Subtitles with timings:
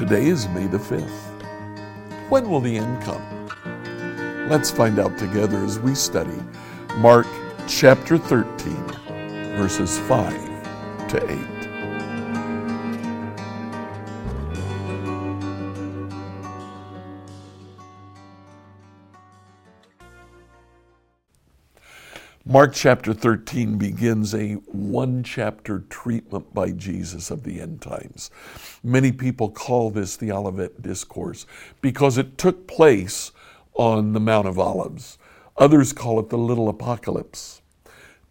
[0.00, 2.30] Today is May the 5th.
[2.30, 4.48] When will the end come?
[4.48, 6.42] Let's find out together as we study
[6.96, 7.26] Mark
[7.68, 8.74] chapter 13,
[9.58, 11.59] verses 5 to 8.
[22.50, 28.28] Mark chapter 13 begins a one chapter treatment by Jesus of the end times.
[28.82, 31.46] Many people call this the Olivet Discourse
[31.80, 33.30] because it took place
[33.74, 35.16] on the Mount of Olives.
[35.58, 37.62] Others call it the Little Apocalypse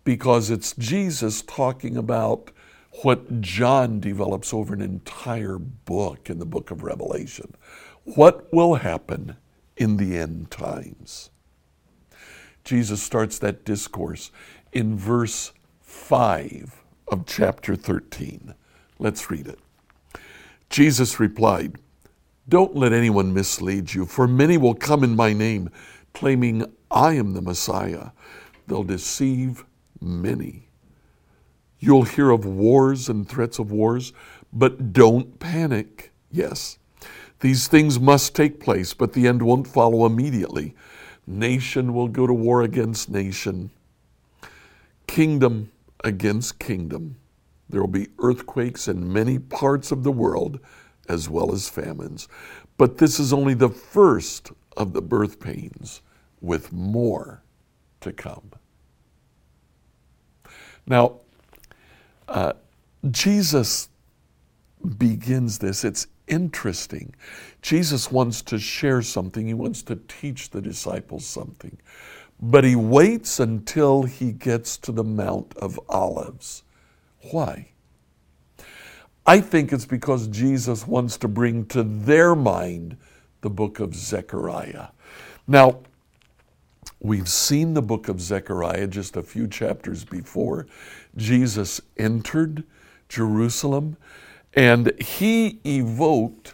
[0.04, 2.52] because it's Jesus talking about
[3.04, 7.54] what John develops over an entire book in the book of Revelation.
[8.04, 9.38] What will happen
[9.78, 11.30] in the end times?
[12.70, 14.30] Jesus starts that discourse
[14.74, 18.54] in verse 5 of chapter 13.
[19.00, 19.58] Let's read it.
[20.70, 21.78] Jesus replied,
[22.48, 25.72] Don't let anyone mislead you, for many will come in my name,
[26.14, 28.10] claiming I am the Messiah.
[28.68, 29.66] They'll deceive
[30.00, 30.68] many.
[31.80, 34.14] You'll hear of wars and threats of wars,
[34.54, 36.12] but don't panic.
[36.32, 36.78] Yes,
[37.40, 40.76] these things must take place, but the end won't follow immediately.
[41.30, 43.70] Nation will go to war against nation,
[45.06, 45.72] kingdom
[46.04, 47.18] against kingdom.
[47.70, 50.60] There will be earthquakes in many parts of the world,
[51.08, 52.28] as well as famines.
[52.78, 56.02] But this is only the first of the birth pains,
[56.42, 57.44] with more
[58.02, 58.52] to come.
[60.88, 61.20] Now,
[62.28, 62.54] uh,
[63.12, 63.90] Jesus
[64.98, 65.84] begins this.
[65.84, 67.14] It's interesting.
[67.62, 71.78] Jesus wants to share something, he wants to teach the disciples something,
[72.42, 76.64] but he waits until he gets to the Mount of Olives.
[77.32, 77.70] Why?
[79.26, 82.98] I think it's because Jesus wants to bring to their mind
[83.42, 84.88] the book of Zechariah.
[85.48, 85.82] Now,
[87.00, 90.68] we've seen the book of Zechariah just a few chapters before.
[91.16, 92.64] Jesus entered
[93.08, 93.98] Jerusalem
[94.54, 96.54] and he evoked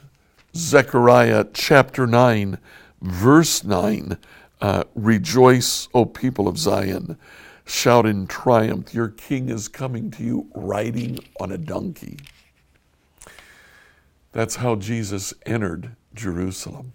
[0.56, 2.57] Zechariah chapter 9,
[3.01, 4.17] verse 9
[4.61, 7.17] uh, Rejoice, O people of Zion.
[7.66, 12.19] Shout in triumph, your king is coming to you riding on a donkey.
[14.31, 16.94] That's how Jesus entered Jerusalem.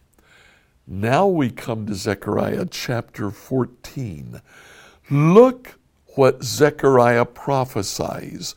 [0.87, 4.41] Now we come to Zechariah chapter 14.
[5.11, 5.79] Look
[6.15, 8.55] what Zechariah prophesies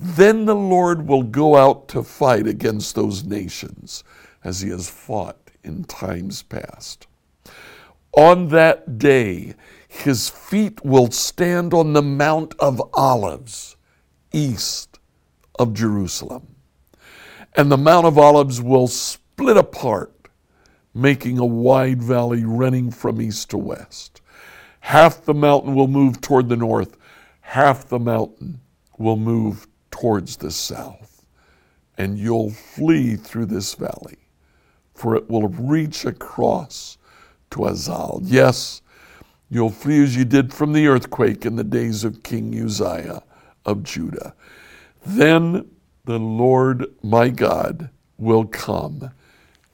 [0.00, 4.02] then the Lord will go out to fight against those nations
[4.42, 7.06] as he has fought in times past.
[8.12, 9.54] On that day,
[9.88, 13.76] his feet will stand on the Mount of Olives,
[14.32, 14.98] east
[15.58, 16.56] of Jerusalem.
[17.56, 20.28] And the Mount of Olives will split apart,
[20.92, 24.20] making a wide valley running from east to west.
[24.80, 26.96] Half the mountain will move toward the north,
[27.40, 28.60] half the mountain
[28.98, 29.66] will move
[30.04, 31.24] towards the south,
[31.96, 34.18] and you'll flee through this valley,
[34.94, 36.98] for it will reach across
[37.48, 38.20] to Azal.
[38.22, 38.82] Yes,
[39.48, 43.22] you'll flee as you did from the earthquake in the days of King Uzziah
[43.64, 44.34] of Judah.
[45.06, 45.70] Then
[46.04, 47.88] the Lord my God
[48.18, 49.10] will come,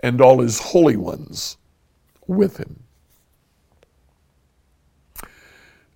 [0.00, 1.56] and all his holy ones
[2.28, 2.84] with him.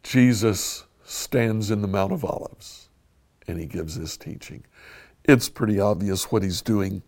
[0.03, 2.84] Jesus stands in the Mount of Olives
[3.47, 4.65] and he gives his teaching.
[5.25, 7.03] It's pretty obvious what he's doing.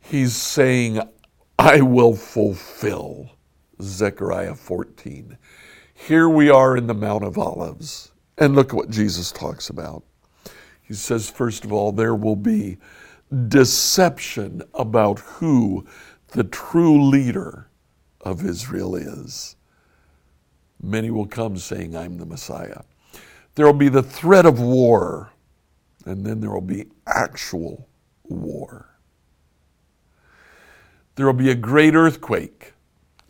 [0.00, 1.00] He's saying,
[1.58, 3.30] I will fulfill
[3.80, 5.38] Zechariah 14.
[5.94, 8.12] Here we are in the Mount of Olives.
[8.36, 10.04] And look what Jesus talks about.
[10.82, 12.78] He says, first of all, there will be
[13.48, 15.84] deception about who
[16.28, 17.68] the true leader
[18.20, 19.56] of Israel is.
[20.80, 22.82] Many will come saying, I'm the Messiah.
[23.54, 25.32] There will be the threat of war
[26.08, 27.86] and then there will be actual
[28.24, 28.96] war.
[31.14, 32.72] There will be a great earthquake.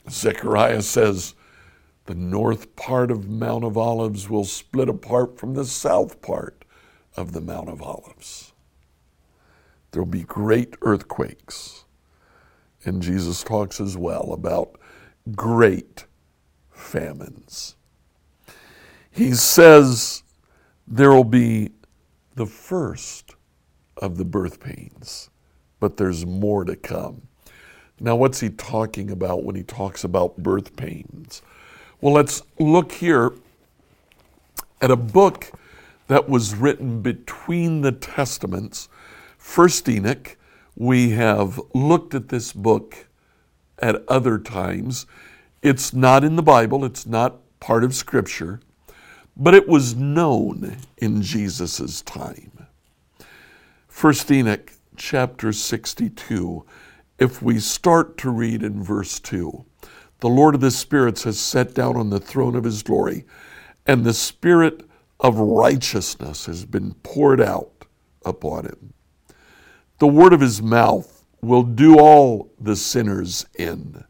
[0.08, 1.34] Zechariah says
[2.06, 6.64] the north part of Mount of Olives will split apart from the south part
[7.16, 8.52] of the Mount of Olives.
[9.90, 11.84] There will be great earthquakes.
[12.84, 14.78] And Jesus talks as well about
[15.34, 16.04] great
[16.70, 17.74] famines.
[19.10, 20.22] He says
[20.86, 21.72] there will be
[22.38, 23.34] the first
[23.96, 25.28] of the birth pains,
[25.80, 27.22] but there's more to come.
[27.98, 31.42] Now, what's he talking about when he talks about birth pains?
[32.00, 33.32] Well, let's look here
[34.80, 35.50] at a book
[36.06, 38.88] that was written between the Testaments,
[39.36, 40.36] First Enoch,
[40.76, 43.08] We have looked at this book
[43.80, 45.06] at other times.
[45.60, 48.60] It's not in the Bible, it's not part of Scripture,
[49.38, 52.66] but it was known in Jesus' time.
[53.86, 56.66] First Enoch chapter 62,
[57.20, 59.64] if we start to read in verse 2,
[60.20, 63.24] the Lord of the spirits has sat down on the throne of his glory,
[63.86, 64.82] and the spirit
[65.20, 67.84] of righteousness has been poured out
[68.24, 68.92] upon him.
[70.00, 74.04] The word of his mouth will do all the sinners in.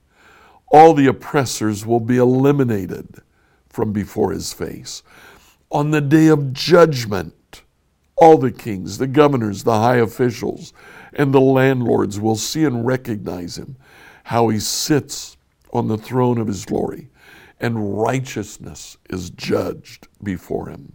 [0.69, 3.23] All the oppressors will be eliminated
[3.79, 5.05] from before his face.
[5.71, 7.63] On the day of judgment,
[8.17, 10.73] all the kings, the governors, the high officials,
[11.13, 13.77] and the landlords will see and recognize him,
[14.25, 15.37] how he sits
[15.73, 17.09] on the throne of his glory,
[17.61, 20.95] and righteousness is judged before him,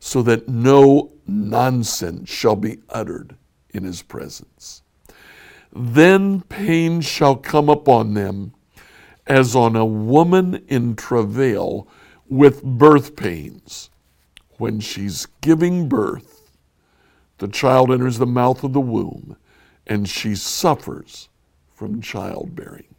[0.00, 3.36] so that no nonsense shall be uttered
[3.70, 4.82] in his presence.
[5.72, 8.52] Then pain shall come upon them
[9.28, 11.86] as on a woman in travail
[12.28, 13.90] with birth pains.
[14.58, 16.50] When she's giving birth,
[17.38, 19.36] the child enters the mouth of the womb
[19.86, 21.28] and she suffers
[21.74, 22.94] from childbearing.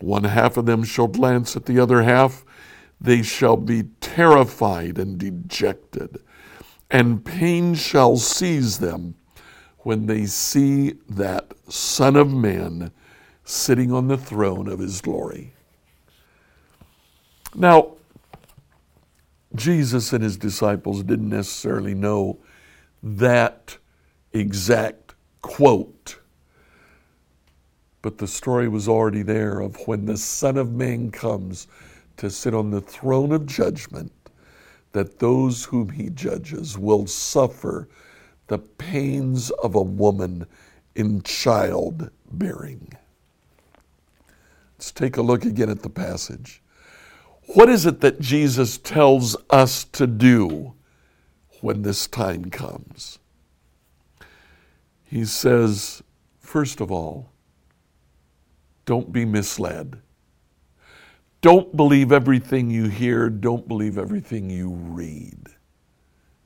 [0.00, 2.44] One half of them shall glance at the other half.
[3.00, 6.18] They shall be terrified and dejected,
[6.90, 9.14] and pain shall seize them
[9.78, 12.90] when they see that Son of Man
[13.44, 15.54] sitting on the throne of his glory.
[17.54, 17.93] Now,
[19.54, 22.38] Jesus and his disciples didn't necessarily know
[23.02, 23.78] that
[24.32, 26.18] exact quote,
[28.02, 31.68] but the story was already there of when the Son of Man comes
[32.16, 34.12] to sit on the throne of judgment,
[34.92, 37.88] that those whom he judges will suffer
[38.46, 40.46] the pains of a woman
[40.94, 42.92] in childbearing.
[44.78, 46.62] Let's take a look again at the passage.
[47.46, 50.74] What is it that Jesus tells us to do
[51.60, 53.18] when this time comes?
[55.04, 56.02] He says,
[56.40, 57.30] first of all,
[58.86, 60.00] don't be misled.
[61.40, 63.28] Don't believe everything you hear.
[63.28, 65.48] Don't believe everything you read.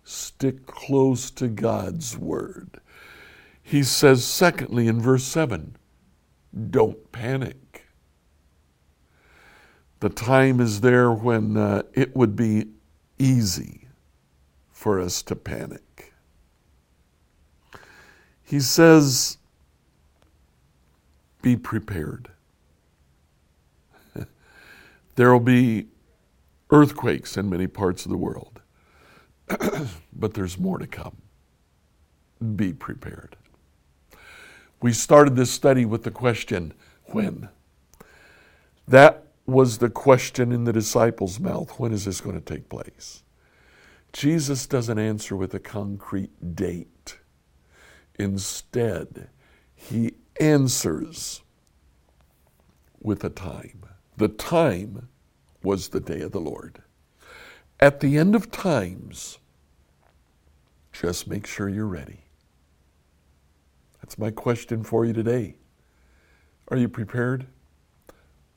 [0.03, 2.81] Stick close to God's word.
[3.62, 5.77] He says, secondly, in verse 7,
[6.71, 7.68] don't panic.
[10.00, 12.69] The time is there when uh, it would be
[13.19, 13.89] easy
[14.71, 16.12] for us to panic.
[18.45, 19.39] He says,
[21.43, 22.31] be prepared.
[25.17, 25.89] there will be
[26.71, 28.61] earthquakes in many parts of the world.
[30.12, 31.17] but there's more to come.
[32.55, 33.37] Be prepared.
[34.81, 36.73] We started this study with the question,
[37.06, 37.49] when?
[38.87, 41.81] That was the question in the disciples' mouth.
[41.81, 43.23] When is this going to take place?
[44.12, 47.19] Jesus doesn't answer with a concrete date.
[48.19, 49.31] Instead,
[49.75, 51.43] he answers
[53.00, 53.87] with a time.
[54.19, 55.09] The time
[55.62, 56.83] was the day of the Lord.
[57.81, 59.39] At the end of times,
[60.93, 62.25] just make sure you're ready.
[64.02, 65.55] That's my question for you today.
[66.69, 67.47] Are you prepared?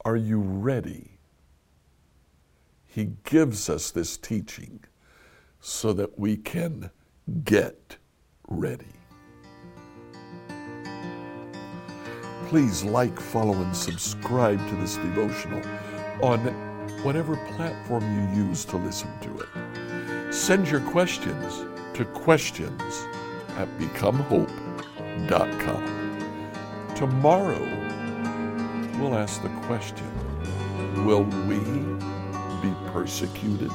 [0.04, 1.20] Are you ready?
[2.86, 4.84] He gives us this teaching
[5.60, 6.90] so that we can
[7.44, 7.98] get
[8.48, 8.86] ready.
[12.48, 15.62] Please like, follow, and subscribe to this devotional
[16.24, 16.40] on
[17.04, 18.04] whatever platform
[18.36, 20.34] you use to listen to it.
[20.34, 23.06] Send your questions to questions
[23.58, 24.58] at becomehope.com.
[26.96, 27.91] Tomorrow,
[29.02, 30.06] we'll ask the question
[31.06, 31.58] Will we
[32.62, 33.72] be persecuted?